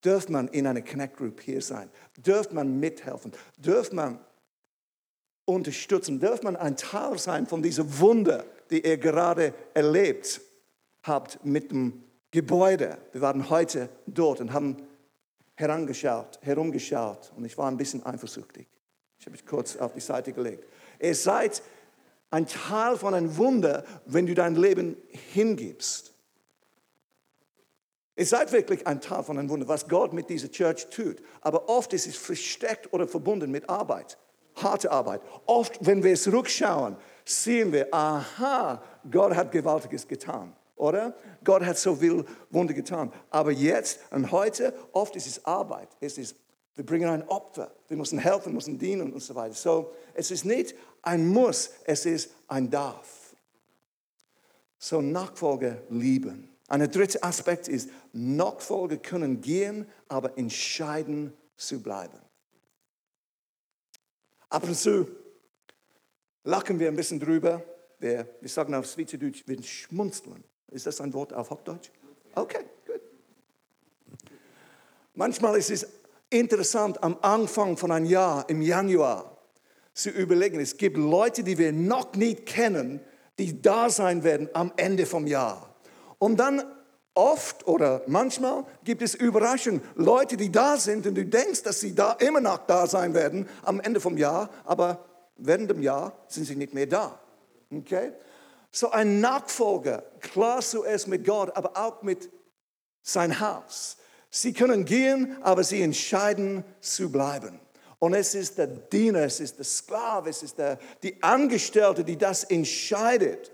[0.02, 1.92] Darf man in einer Connect Group hier sein?
[2.18, 3.32] Darf man mithelfen?
[3.60, 4.20] Darf man
[5.46, 6.20] unterstützen?
[6.20, 10.42] Darf man ein Teil sein von dieser Wunder, die er gerade erlebt?
[11.04, 12.98] Habt mit dem Gebäude.
[13.12, 14.78] Wir waren heute dort und haben
[15.56, 18.68] herangeschaut, herumgeschaut und ich war ein bisschen eifersüchtig.
[19.20, 20.66] Ich habe mich kurz auf die Seite gelegt.
[21.00, 21.62] Ihr seid
[22.32, 24.96] ein Teil von einem Wunder, wenn du dein Leben
[25.34, 26.14] hingibst.
[28.16, 31.18] Ihr seid wirklich ein Teil von einem Wunder, was Gott mit dieser Church tut.
[31.42, 34.18] Aber oft ist es versteckt oder verbunden mit Arbeit,
[34.56, 35.22] harte Arbeit.
[35.46, 41.16] Oft, wenn wir es rückschauen, sehen wir, aha, Gott hat Gewaltiges getan oder?
[41.44, 43.12] Gott hat so viel Wunder getan.
[43.30, 45.90] Aber jetzt und heute, oft ist es Arbeit.
[46.00, 46.36] Es ist,
[46.76, 47.72] wir bringen ein Opfer.
[47.88, 49.54] Wir müssen helfen, müssen dienen und so weiter.
[49.54, 53.36] So, es ist nicht ein Muss, es ist ein Darf.
[54.78, 56.50] So, Nachfolger lieben.
[56.68, 62.18] Ein dritter Aspekt ist, Nachfolger können gehen, aber entscheiden zu bleiben.
[64.50, 65.08] Ab und zu
[66.44, 67.64] lachen wir ein bisschen drüber.
[68.00, 70.44] Wir, wir sagen auf Schweizerdeutsch, wir schmunzeln.
[70.72, 71.92] Ist das ein Wort auf Hochdeutsch?
[72.34, 73.02] Okay, gut.
[75.14, 75.86] Manchmal ist es
[76.30, 79.38] interessant, am Anfang von einem Jahr, im Januar,
[79.94, 80.60] zu überlegen.
[80.60, 83.02] Es gibt Leute, die wir noch nicht kennen,
[83.38, 85.76] die da sein werden am Ende vom Jahr.
[86.18, 86.64] Und dann
[87.14, 89.82] oft oder manchmal gibt es Überraschungen.
[89.96, 93.48] Leute, die da sind und du denkst, dass sie da immer noch da sein werden
[93.64, 95.06] am Ende vom Jahr, aber
[95.36, 97.20] während dem Jahr sind sie nicht mehr da.
[97.74, 98.14] Okay?
[98.72, 102.30] So ein Nachfolger, klar zuerst mit Gott, aber auch mit
[103.02, 103.98] sein Haus.
[104.30, 107.60] Sie können gehen, aber sie entscheiden zu bleiben.
[108.00, 112.18] Und es ist der Diener, es ist der Sklave, es ist der, die Angestellte, die
[112.18, 113.52] das entscheidet.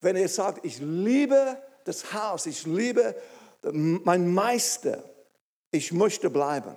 [0.00, 3.14] Wenn er sagt, ich liebe das Haus, ich liebe
[3.62, 5.04] mein Meister,
[5.70, 6.74] ich möchte bleiben.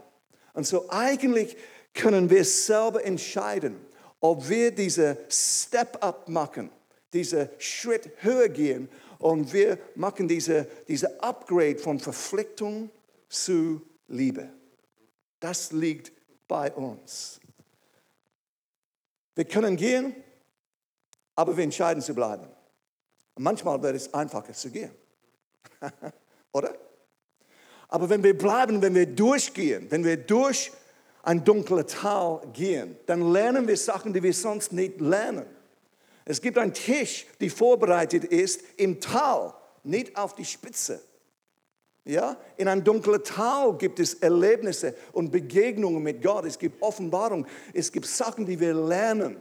[0.54, 1.56] Und so eigentlich
[1.94, 3.80] können wir selber entscheiden,
[4.20, 6.70] ob wir diese Step-up machen
[7.13, 12.89] diesen Schritt höher gehen und wir machen diese, diese Upgrade von Verpflichtung
[13.28, 14.50] zu Liebe.
[15.39, 16.12] Das liegt
[16.48, 17.39] bei uns.
[19.36, 20.15] Wir können gehen,
[21.36, 22.48] aber wir entscheiden zu bleiben.
[23.36, 24.91] Und manchmal wird es einfacher zu gehen.
[26.52, 26.76] Oder?
[27.88, 30.72] Aber wenn wir bleiben, wenn wir durchgehen, wenn wir durch
[31.24, 35.45] ein dunkles Tal gehen, dann lernen wir Sachen, die wir sonst nicht lernen.
[36.30, 39.52] Es gibt einen Tisch, der vorbereitet ist im Tal,
[39.84, 41.02] nicht auf die Spitze.
[42.06, 42.38] Ja?
[42.56, 46.46] In einem dunklen Tal gibt es Erlebnisse und Begegnungen mit Gott.
[46.46, 47.48] Es gibt Offenbarung.
[47.74, 49.38] Es gibt Sachen, die wir lernen.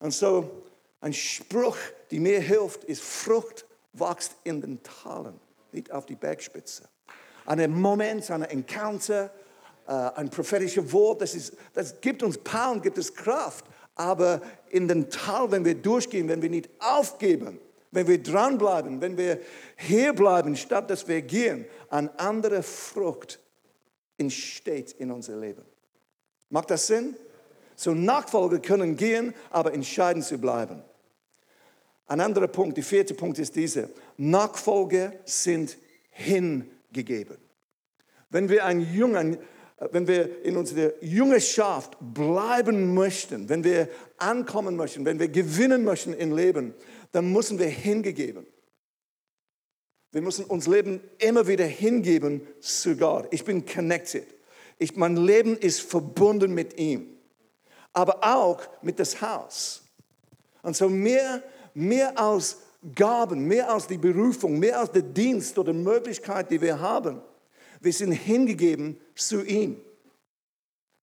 [0.00, 0.64] Und so
[1.00, 1.76] ein Spruch,
[2.10, 5.38] der mir hilft, ist Frucht wächst in den Talen,
[5.70, 6.82] nicht auf die Bergspitze.
[7.44, 9.30] Ein Moment, ein Encounter,
[9.86, 13.64] äh, ein prophetisches Wort, das, ist, das gibt uns Power, gibt es Kraft.
[13.96, 17.58] Aber in den Tal, wenn wir durchgehen, wenn wir nicht aufgeben,
[17.90, 19.40] wenn wir dranbleiben, wenn wir
[19.76, 23.40] hier bleiben, statt dass wir gehen, eine andere Frucht
[24.18, 25.64] entsteht in unser Leben.
[26.50, 27.16] Macht das Sinn?
[27.74, 30.82] So Nachfolger können gehen, aber entscheiden zu bleiben.
[32.06, 33.88] Ein anderer Punkt, der vierte Punkt ist dieser.
[34.16, 35.76] Nachfolger sind
[36.10, 37.36] hingegeben.
[38.30, 39.36] Wenn wir ein junger,
[39.78, 46.14] wenn wir in unserer Jüngerschaft bleiben möchten, wenn wir ankommen möchten, wenn wir gewinnen möchten
[46.14, 46.74] im Leben,
[47.12, 48.46] dann müssen wir hingegeben.
[50.12, 53.28] Wir müssen uns Leben immer wieder hingeben zu Gott.
[53.32, 54.26] Ich bin connected.
[54.78, 57.18] Ich, mein Leben ist verbunden mit ihm,
[57.92, 59.82] aber auch mit das Haus.
[60.62, 61.42] Und so mehr,
[61.74, 62.58] mehr aus
[62.94, 67.20] Gaben, mehr aus der Berufung, mehr aus der Dienst oder Möglichkeit, die wir haben.
[67.86, 69.80] Wir sind hingegeben zu ihm.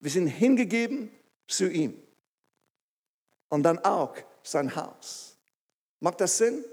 [0.02, 1.10] Wir sind hingegeben
[1.48, 1.98] zu ihm.
[3.48, 5.38] Und dann auch sein Haus.
[6.02, 6.65] Macht das Sinn?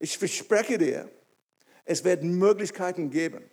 [0.00, 1.08] Ich verspreche dir,
[1.84, 3.48] es werden Möglichkeiten geben.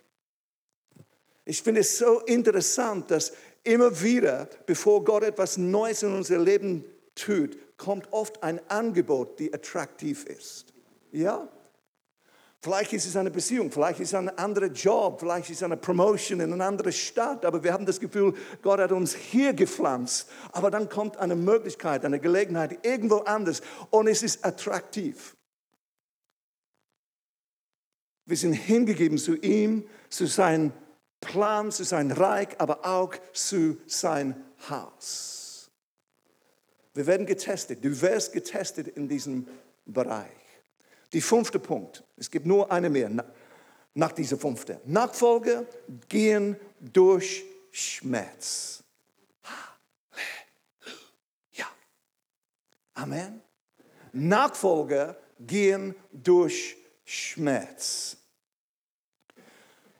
[1.45, 6.84] Ich finde es so interessant, dass immer wieder, bevor Gott etwas Neues in unser Leben
[7.13, 10.73] tut, kommt oft ein Angebot, die attraktiv ist.
[11.12, 11.47] Ja?
[12.62, 15.78] Vielleicht ist es eine Beziehung, vielleicht ist es ein anderer Job, vielleicht ist es eine
[15.78, 20.30] Promotion in eine andere Stadt, aber wir haben das Gefühl, Gott hat uns hier gepflanzt.
[20.52, 25.38] Aber dann kommt eine Möglichkeit, eine Gelegenheit irgendwo anders und es ist attraktiv.
[28.26, 30.74] Wir sind hingegeben zu ihm, zu seinem
[31.22, 34.36] Plan, zu seinem Reich, aber auch zu seinem
[34.69, 35.72] Haus.
[36.93, 37.84] Wir werden getestet.
[37.84, 39.48] Du wirst getestet in diesem
[39.86, 40.28] Bereich.
[41.13, 43.10] Die fünfte Punkt, es gibt nur eine mehr
[43.93, 44.79] nach dieser fünfte.
[44.86, 45.65] Nachfolger
[46.08, 48.84] gehen durch Schmerz.
[51.53, 51.65] Ja.
[52.93, 53.41] Amen.
[54.12, 58.17] Nachfolger gehen durch Schmerz.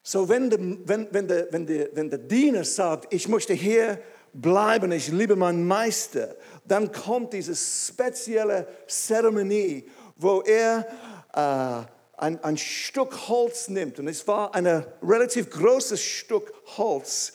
[0.04, 4.02] So, wenn der, wenn, wenn, der, wenn, der, wenn der Diener sagt, ich möchte hier
[4.34, 10.88] bleiben, ich liebe meinen Meister, dann kommt diese spezielle Zeremonie, wo er
[11.34, 14.00] äh, ein, ein Stück Holz nimmt.
[14.00, 14.66] Und es war ein
[15.02, 17.34] relativ großes Stück Holz.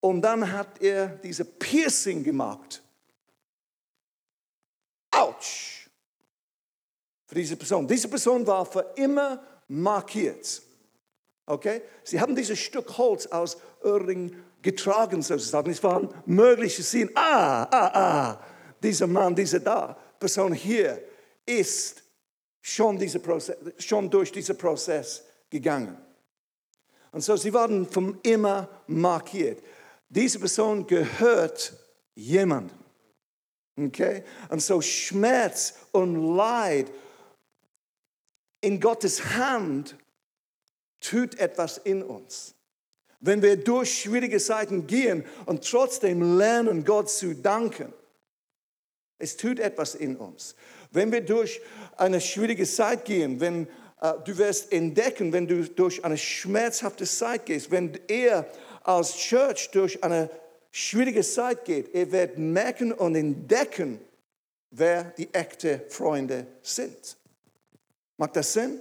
[0.00, 2.82] Und dann hat er diese Piercing gemacht.
[5.10, 5.88] Autsch!
[7.26, 7.88] Für diese Person.
[7.88, 10.62] Diese Person war für immer markiert.
[11.46, 11.82] Okay?
[12.04, 15.70] Sie haben dieses Stück Holz aus Öhring getragen sozusagen.
[15.70, 18.40] Es war möglich zu sehen, ah, ah, ah,
[18.82, 21.02] dieser Mann, diese da, Person hier
[21.44, 22.02] ist
[22.66, 25.96] schon, diese Prozess, schon durch diesen Prozess gegangen.
[27.12, 29.62] Und so, sie waren von immer markiert.
[30.08, 31.72] Diese Person gehört
[32.14, 32.76] jemandem.
[33.78, 34.24] Okay?
[34.48, 36.90] Und so Schmerz und Leid
[38.60, 39.96] in Gottes Hand
[41.00, 42.54] tut etwas in uns.
[43.20, 47.92] Wenn wir durch schwierige Zeiten gehen und trotzdem lernen, Gott zu danken,
[49.18, 50.56] es tut etwas in uns.
[50.90, 51.60] Wenn wir durch
[51.96, 53.68] eine schwierige Zeit gehen, wenn
[54.00, 58.46] äh, du wirst entdecken, wenn du durch eine schmerzhafte Zeit gehst, wenn er
[58.82, 60.30] als Church durch eine
[60.70, 64.00] schwierige Zeit geht, er wird merken und entdecken,
[64.70, 67.16] wer die echten Freunde sind.
[68.16, 68.80] Macht das Sinn?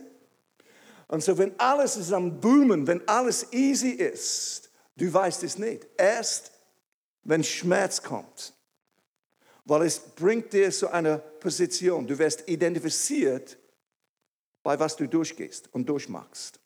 [1.07, 5.85] Und so, wenn alles ist am Boomen, wenn alles easy ist, du weißt es nicht.
[5.97, 6.51] Erst,
[7.23, 8.53] wenn Schmerz kommt,
[9.65, 12.07] weil es bringt dir zu einer Position.
[12.07, 13.57] Du wirst identifiziert
[14.63, 16.59] bei was du durchgehst und durchmachst.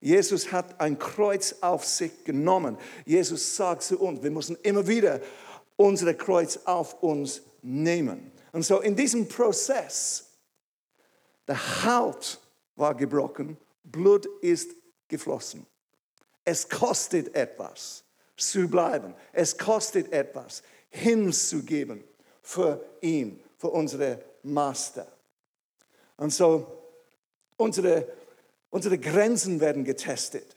[0.00, 2.76] Jesus hat ein Kreuz auf sich genommen.
[3.04, 5.20] Jesus sagt zu uns, wir müssen immer wieder
[5.76, 8.30] unser Kreuz auf uns nehmen.
[8.52, 10.26] Und so in diesem Prozess,
[11.48, 12.40] der Haut
[12.74, 14.72] war gebrochen, Blut ist
[15.08, 15.66] geflossen.
[16.44, 18.04] Es kostet etwas
[18.36, 19.14] zu bleiben.
[19.32, 22.04] Es kostet etwas hinzugeben
[22.46, 25.08] für ihn, für unsere Master.
[26.16, 26.64] Und so,
[27.56, 28.06] unsere,
[28.70, 30.54] unsere Grenzen werden getestet.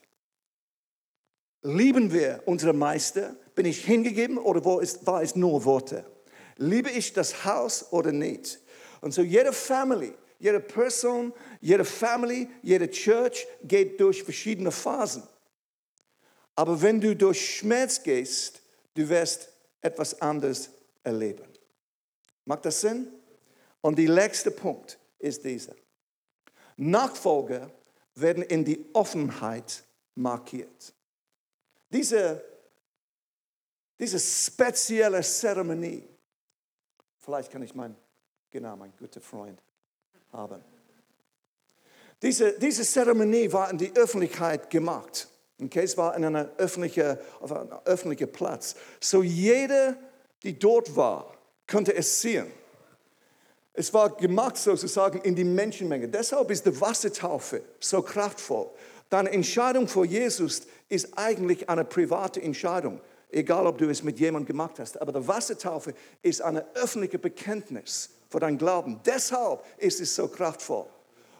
[1.64, 3.36] Lieben wir unsere Meister?
[3.56, 6.06] Bin ich hingegeben oder wo ist, war es nur Worte?
[6.58, 8.60] Liebe ich das Haus oder nicht?
[9.02, 15.24] Und so jede Family, jede Person, jede Family, jede Church geht durch verschiedene Phasen.
[16.56, 18.62] Aber wenn du durch Schmerz gehst,
[18.94, 19.50] du wirst
[19.82, 20.70] etwas anderes
[21.04, 21.50] erleben.
[22.50, 23.08] Macht das Sinn?
[23.80, 25.76] Und der letzte Punkt ist dieser.
[26.78, 27.70] Nachfolger
[28.16, 29.84] werden in die Offenheit
[30.16, 30.92] markiert.
[31.92, 32.44] Diese,
[34.00, 36.04] diese spezielle Zeremonie,
[37.20, 37.96] vielleicht kann ich meinen,
[38.50, 39.62] genau, mein guter Freund
[40.34, 40.64] haben.
[42.20, 45.28] Diese, diese Zeremonie war in die Öffentlichkeit gemacht.
[45.62, 48.76] Okay, es war in einer öffentlichen, auf einem öffentlichen Platz.
[49.00, 49.96] So jeder,
[50.42, 51.39] die dort war,
[51.70, 52.48] konnte es sehen.
[53.74, 56.10] Es war gemacht sozusagen in die Menschenmenge.
[56.10, 58.70] Deshalb ist die Wassertaufe so kraftvoll.
[59.10, 63.00] Deine Entscheidung vor Jesus ist eigentlich eine private Entscheidung,
[63.32, 65.02] egal ob du es mit jemandem gemacht hast.
[65.02, 69.00] Aber die Wassertaufe ist eine öffentliche Bekenntnis für dein Glauben.
[69.06, 70.86] Deshalb ist es so kraftvoll.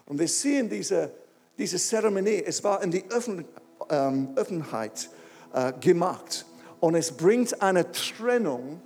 [0.06, 1.12] Und wir sehen diese,
[1.58, 3.44] diese Zeremonie, es war in die Öffn
[3.90, 5.10] ähm, Öffentlichkeit
[5.52, 6.46] äh, gemacht.
[6.80, 8.80] Und es bringt eine Trennung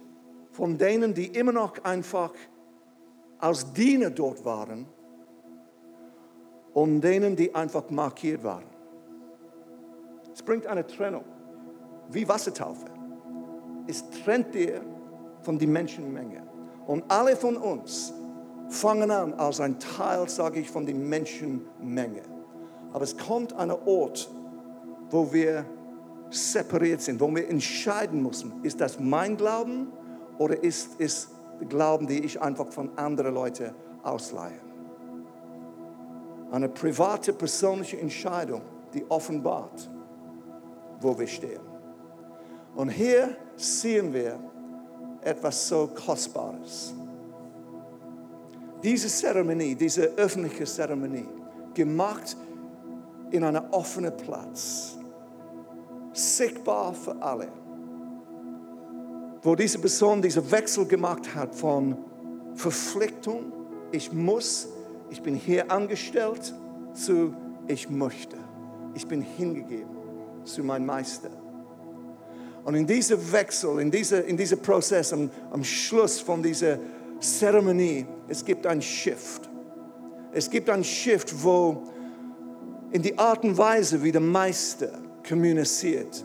[0.54, 2.30] von denen, die immer noch einfach
[3.38, 4.86] als Diener dort waren
[6.72, 8.62] und denen, die einfach markiert waren.
[10.32, 11.24] Es bringt eine Trennung,
[12.08, 12.86] wie Wassertaufe.
[13.88, 14.80] Es trennt dir
[15.42, 16.44] von der Menschenmenge.
[16.86, 18.14] Und alle von uns
[18.68, 22.22] fangen an als ein Teil, sage ich, von der Menschenmenge.
[22.92, 24.30] Aber es kommt ein Ort,
[25.10, 25.64] wo wir
[26.30, 29.88] separiert sind, wo wir entscheiden müssen, ist das mein Glauben
[30.38, 31.28] oder ist es
[31.68, 34.60] Glauben, den ich einfach von anderen Leuten ausleihe?
[36.50, 39.88] Eine private, persönliche Entscheidung, die offenbart,
[41.00, 41.60] wo wir stehen.
[42.74, 44.38] Und hier sehen wir
[45.22, 46.92] etwas so Kostbares.
[48.82, 51.26] Diese Zeremonie, diese öffentliche Zeremonie,
[51.72, 52.36] gemacht
[53.30, 54.96] in einem offenen Platz,
[56.12, 57.48] sichtbar für alle,
[59.44, 61.96] wo diese Person diesen Wechsel gemacht hat von
[62.54, 63.52] Verpflichtung,
[63.92, 64.68] ich muss,
[65.10, 66.52] ich bin hier angestellt,
[66.94, 67.34] zu
[67.68, 68.38] ich möchte,
[68.94, 69.94] ich bin hingegeben
[70.44, 71.30] zu meinem Meister.
[72.64, 76.78] Und in diesem Wechsel, in diesem in diese Prozess, am, am Schluss von dieser
[77.20, 79.50] Zeremonie, es gibt ein Shift.
[80.32, 81.84] Es gibt ein Shift, wo
[82.92, 84.90] in die Art und Weise, wie der Meister
[85.28, 86.24] kommuniziert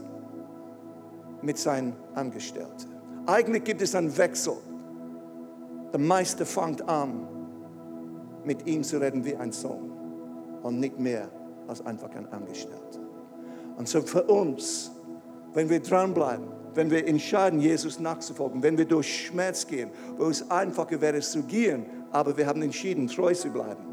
[1.42, 2.99] mit seinen Angestellten.
[3.30, 4.54] Eigentlich gibt es einen Wechsel.
[5.94, 7.28] Der Meister fängt an,
[8.44, 9.92] mit ihm zu reden wie ein Sohn
[10.64, 11.30] und nicht mehr
[11.68, 13.00] als einfach ein Angestellter.
[13.78, 14.92] Und so für uns,
[15.54, 20.50] wenn wir dranbleiben, wenn wir entscheiden, Jesus nachzufolgen, wenn wir durch Schmerz gehen, wo es
[20.50, 23.86] einfacher wäre zu gehen, aber wir haben entschieden, treu zu bleiben.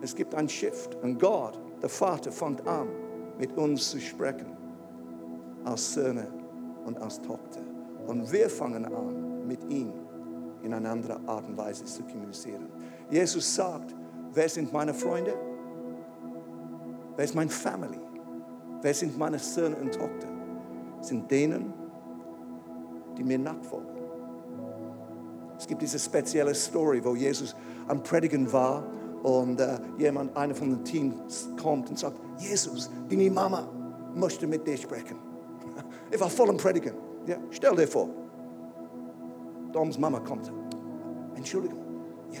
[0.00, 2.88] Es gibt ein Shift und Gott, der Vater, fängt an,
[3.38, 4.56] mit uns zu sprechen,
[5.64, 6.28] als Söhne
[6.86, 7.75] und als Tochter.
[8.06, 9.92] Und wir fangen an, mit ihm
[10.62, 12.66] in einer anderen Art und Weise zu kommunizieren.
[13.10, 13.94] Jesus sagt,
[14.32, 15.34] wer sind meine Freunde?
[17.16, 17.98] Wer ist meine Family?
[18.82, 20.28] Wer sind meine Söhne und Tochter?
[21.00, 21.72] Sind denen,
[23.16, 23.96] die mir nachfolgen.
[25.58, 27.56] Es gibt diese spezielle Story, wo Jesus
[27.88, 28.84] am Predigen war
[29.22, 33.66] und äh, jemand, einer von den Teams kommt und sagt, Jesus, deine Mama
[34.14, 35.16] möchte mit dir sprechen.
[36.10, 37.05] Ich war voll am Predigen.
[37.26, 38.08] Ja, stell dir vor,
[39.72, 40.52] Doms Mama kommt.
[41.34, 41.78] Entschuldigung,
[42.32, 42.40] ja,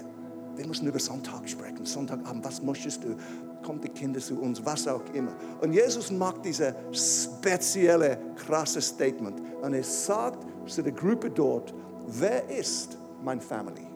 [0.54, 1.84] wir müssen über Sonntag sprechen.
[1.84, 3.16] Sonntagabend, was möchtest du?
[3.64, 5.32] Kommt die Kinder zu uns, was auch immer.
[5.60, 9.40] Und Jesus macht dieses spezielle, krasse Statement.
[9.60, 11.74] Und er sagt zu der Gruppe dort,
[12.06, 13.86] wer ist mein Family?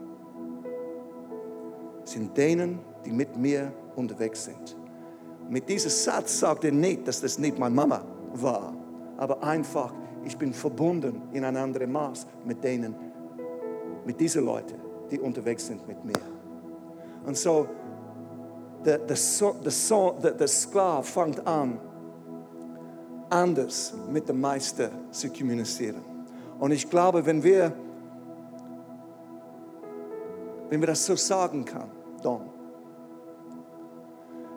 [2.05, 4.77] Sind denen, die mit mir unterwegs sind.
[5.49, 8.05] Mit diesem Satz sagt er nicht, dass das nicht meine Mama
[8.35, 8.73] war,
[9.17, 9.93] aber einfach,
[10.25, 12.95] ich bin verbunden in ein anderes Maß mit denen,
[14.05, 14.77] mit diesen Leuten,
[15.11, 16.15] die unterwegs sind mit mir.
[17.25, 17.69] Und so,
[18.85, 21.79] der, der, der, der, Sklave fängt an,
[23.29, 26.03] anders mit dem Meister zu kommunizieren.
[26.59, 27.73] Und ich glaube, wenn wir,
[30.69, 31.91] wenn wir das so sagen können,
[32.23, 32.43] Don,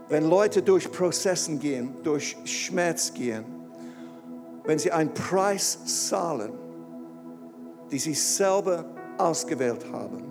[0.09, 3.45] wenn Leute durch Prozessen gehen, durch Schmerz gehen,
[4.65, 6.53] wenn sie einen Preis zahlen,
[7.91, 8.85] die sie selber
[9.17, 10.23] ausgewählt haben.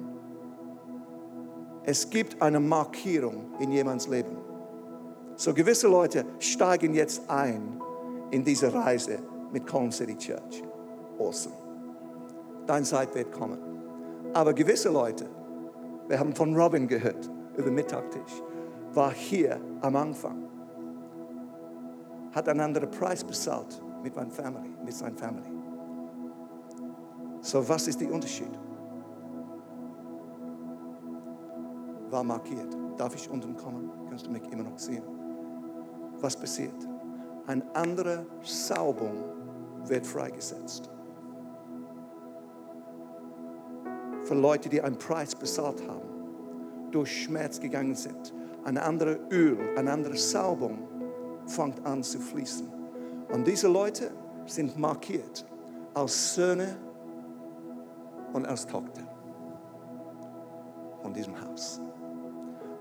[1.84, 4.36] Es gibt eine Markierung in jemands Leben.
[5.36, 7.80] So gewisse Leute steigen jetzt ein
[8.30, 9.18] in diese Reise
[9.52, 10.62] mit Column City Church.
[11.18, 11.56] Awesome.
[12.66, 13.58] Deine Zeit wird kommen.
[14.32, 15.26] Aber gewisse Leute,
[16.08, 18.32] wir haben von Robin gehört über Mittagtisch,
[18.94, 20.48] war hier am Anfang,
[22.32, 25.50] hat einen anderen Preis bezahlt mit, meiner Family, mit seiner Family.
[27.40, 28.50] So, was ist der Unterschied?
[32.10, 32.76] War markiert.
[32.96, 33.90] Darf ich unten kommen?
[34.08, 35.02] Kannst du mich immer noch sehen?
[36.20, 36.88] Was passiert?
[37.46, 39.24] Eine andere Salbung
[39.86, 40.88] wird freigesetzt.
[44.24, 46.02] Für Leute, die einen Preis bezahlt haben,
[46.92, 48.32] durch Schmerz gegangen sind.
[48.64, 50.78] Ein anderes Öl, eine andere Salbung
[51.46, 52.81] fängt an zu fließen.
[53.32, 54.10] Und diese Leute
[54.46, 55.44] sind markiert
[55.94, 56.76] als Söhne
[58.34, 59.02] und als Tochter
[61.00, 61.80] von diesem Haus.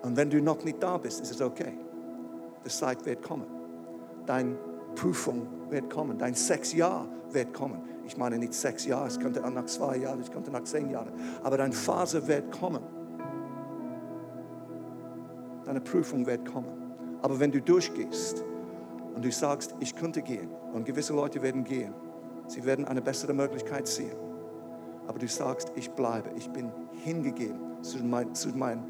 [0.01, 1.77] Und wenn du noch nicht da bist, ist es okay.
[2.65, 3.45] Die Zeit wird kommen.
[4.25, 4.55] Deine
[4.95, 6.17] Prüfung wird kommen.
[6.17, 7.81] Dein sechs Jahr wird kommen.
[8.05, 11.13] Ich meine nicht sechs Jahre, es könnte nach zwei Jahren, es könnte nach zehn Jahren.
[11.43, 12.83] Aber deine Phase wird kommen.
[15.63, 16.93] Deine Prüfung wird kommen.
[17.21, 18.43] Aber wenn du durchgehst
[19.15, 21.93] und du sagst, ich könnte gehen, und gewisse Leute werden gehen,
[22.47, 24.15] sie werden eine bessere Möglichkeit sehen.
[25.07, 26.71] Aber du sagst, ich bleibe, ich bin
[27.03, 28.83] hingegeben zu, mein, zu meinem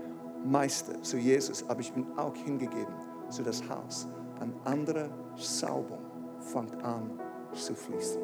[0.44, 2.94] Meister, zu Jesus, aber ich bin auch hingegeben
[3.30, 4.08] zu das Haus.
[4.40, 6.00] Eine andere Salbung
[6.40, 7.20] fängt an
[7.54, 8.22] zu fließen.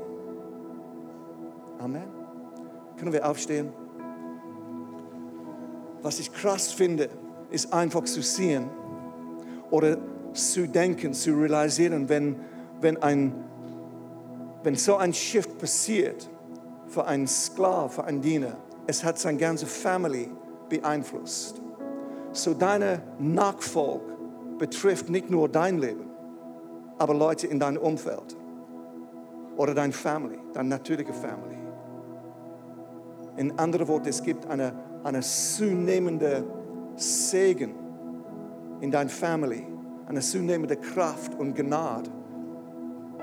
[1.79, 2.07] Amen.
[2.97, 3.71] Können wir aufstehen?
[6.01, 7.09] Was ich krass finde,
[7.49, 8.69] ist einfach zu sehen
[9.69, 9.97] oder
[10.33, 12.37] zu denken, zu realisieren, wenn,
[12.81, 13.33] wenn, ein,
[14.63, 16.29] wenn so ein Shift passiert
[16.87, 18.57] für einen Sklav, für einen Diener,
[18.87, 20.29] es hat seine ganze Family
[20.69, 21.61] beeinflusst.
[22.31, 24.05] So deine Nachfolge
[24.57, 26.09] betrifft nicht nur dein Leben,
[26.97, 28.35] aber Leute in deinem Umfeld
[29.55, 31.57] oder deine Family, deine natürliche Family.
[33.37, 34.73] In anderen Worten, es gibt eine,
[35.03, 36.43] eine zunehmende
[36.95, 37.75] Segen
[38.81, 39.65] in deiner Family,
[40.07, 42.09] eine zunehmende Kraft und Gnade,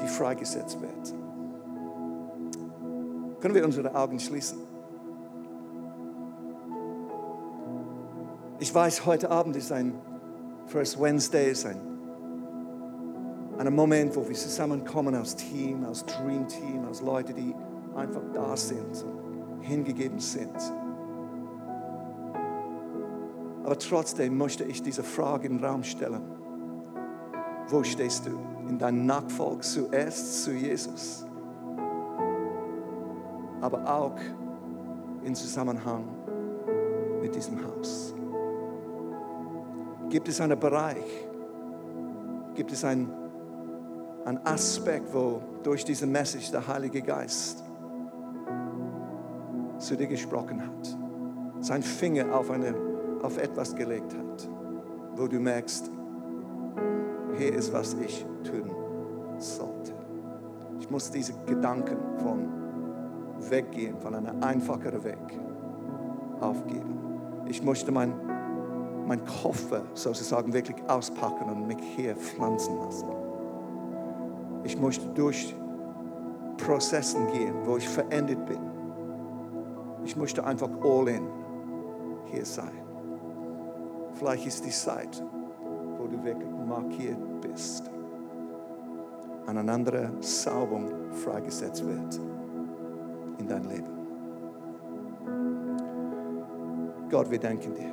[0.02, 1.14] die freigesetzt wird.
[3.40, 4.58] Können wir unsere Augen schließen?
[8.58, 9.94] Ich weiß, heute Abend ist ein
[10.66, 11.80] First Wednesday, ist ein,
[13.58, 17.54] ein Moment, wo wir zusammenkommen als Team, als Dream Team, als Leute, die
[17.94, 19.04] einfach da sind,
[19.60, 20.56] hingegeben sind.
[23.64, 26.33] Aber trotzdem möchte ich diese Frage in den Raum stellen.
[27.68, 28.38] Wo stehst du?
[28.68, 31.26] In deinem Nachfolg zuerst zu Jesus,
[33.60, 34.16] aber auch
[35.22, 36.04] in Zusammenhang
[37.20, 38.14] mit diesem Haus?
[40.08, 41.26] Gibt es einen Bereich,
[42.54, 43.10] gibt es einen,
[44.24, 47.64] einen Aspekt, wo durch diese Message der Heilige Geist
[49.78, 50.98] zu dir gesprochen hat,
[51.60, 52.74] sein Finger auf, eine,
[53.22, 54.48] auf etwas gelegt hat,
[55.16, 55.90] wo du merkst,
[57.36, 58.70] hier ist, was ich tun
[59.38, 59.92] sollte.
[60.80, 62.48] Ich muss diese Gedanken von
[63.50, 65.40] weggehen, von einem einfacheren Weg
[66.40, 66.98] aufgeben.
[67.48, 68.12] Ich möchte mein
[69.06, 73.08] mein Koffer sozusagen wirklich auspacken und mich hier pflanzen lassen.
[74.64, 75.54] Ich möchte durch
[76.56, 78.60] Prozessen gehen, wo ich verendet bin.
[80.04, 81.26] Ich möchte einfach all in
[82.26, 82.72] hier sein.
[84.14, 85.22] Vielleicht ist die Zeit,
[85.98, 87.90] wo du wirklich markiert bist.
[89.46, 92.20] An eine andere Salbung freigesetzt wird
[93.38, 93.94] in dein Leben.
[97.10, 97.92] Gott, wir danken dir.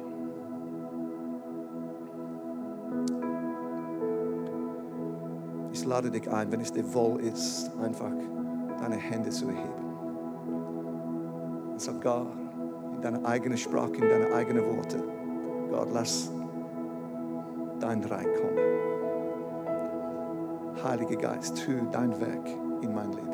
[5.74, 8.11] Ich lade dich ein, wenn es dir wohl ist, einfach
[8.80, 9.86] deine Hände zu erheben.
[11.72, 12.28] Und sag Gott,
[12.95, 15.03] in deiner eigenen Sprache, in deine eigenen Worte,
[15.69, 16.32] Gott, lass
[17.82, 18.27] dein Reich.
[20.84, 22.47] Heiliger Geist, tu dein Werk
[22.82, 23.32] in mein Leben.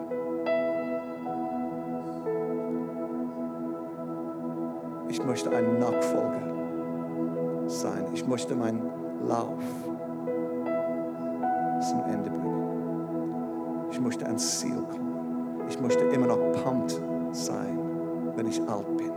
[5.09, 8.07] Ich möchte ein Nachfolger sein.
[8.13, 8.81] Ich möchte meinen
[9.25, 9.63] Lauf
[11.89, 13.87] zum Ende bringen.
[13.91, 15.61] Ich möchte ans Ziel kommen.
[15.69, 17.79] Ich möchte immer noch pumped sein,
[18.35, 19.16] wenn ich alt bin.